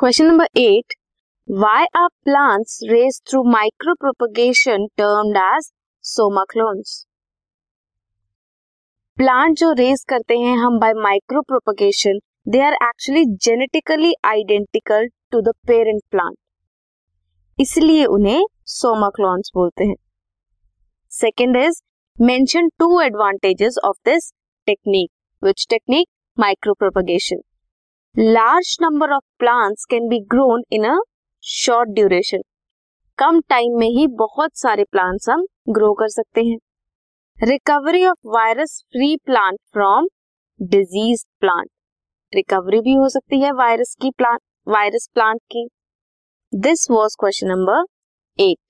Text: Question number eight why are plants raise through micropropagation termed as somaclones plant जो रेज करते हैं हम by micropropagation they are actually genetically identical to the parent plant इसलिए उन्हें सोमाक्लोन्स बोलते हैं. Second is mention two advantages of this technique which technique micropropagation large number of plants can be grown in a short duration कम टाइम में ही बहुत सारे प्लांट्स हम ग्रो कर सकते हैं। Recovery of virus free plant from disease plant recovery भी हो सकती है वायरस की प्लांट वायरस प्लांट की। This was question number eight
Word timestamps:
Question 0.00 0.24
number 0.24 0.46
eight 0.56 0.92
why 1.48 1.84
are 1.96 2.06
plants 2.24 2.78
raise 2.90 3.20
through 3.30 3.42
micropropagation 3.94 4.86
termed 4.98 5.36
as 5.36 5.64
somaclones 6.04 6.94
plant 9.18 9.56
जो 9.58 9.70
रेज 9.78 10.04
करते 10.08 10.38
हैं 10.38 10.56
हम 10.58 10.78
by 10.78 10.92
micropropagation 11.48 12.18
they 12.52 12.60
are 12.66 12.76
actually 12.82 13.24
genetically 13.46 14.14
identical 14.24 15.06
to 15.32 15.40
the 15.40 15.54
parent 15.66 16.00
plant 16.10 16.36
इसलिए 17.58 18.06
उन्हें 18.16 18.42
सोमाक्लोन्स 18.76 19.50
बोलते 19.54 19.84
हैं. 19.84 19.96
Second 21.12 21.56
is 21.56 21.82
mention 22.18 22.68
two 22.78 23.00
advantages 23.00 23.78
of 23.84 23.98
this 24.04 24.32
technique 24.66 25.10
which 25.42 25.66
technique 25.70 26.08
micropropagation 26.74 27.40
large 28.14 28.76
number 28.82 29.10
of 29.12 29.24
plants 29.38 29.84
can 29.90 30.08
be 30.08 30.18
grown 30.30 30.62
in 30.72 30.84
a 30.84 30.96
short 31.44 31.88
duration 31.88 32.40
कम 33.18 33.40
टाइम 33.40 33.78
में 33.78 33.86
ही 33.88 34.06
बहुत 34.16 34.56
सारे 34.58 34.84
प्लांट्स 34.84 35.28
हम 35.28 35.44
ग्रो 35.68 35.92
कर 35.94 36.08
सकते 36.08 36.44
हैं। 36.44 36.56
Recovery 37.38 38.04
of 38.06 38.18
virus 38.26 38.78
free 38.92 39.16
plant 39.26 39.58
from 39.72 40.08
disease 40.60 41.24
plant 41.40 41.68
recovery 42.32 42.80
भी 42.80 42.94
हो 42.94 43.08
सकती 43.08 43.40
है 43.40 43.52
वायरस 43.52 43.96
की 44.02 44.10
प्लांट 44.10 44.40
वायरस 44.66 45.08
प्लांट 45.14 45.40
की। 45.50 45.66
This 46.52 46.86
was 46.90 47.16
question 47.20 47.48
number 47.48 47.84
eight 48.38 48.69